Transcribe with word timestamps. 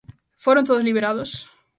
Foron 0.43 0.67
todos 0.67 0.85
liberados? 0.87 1.31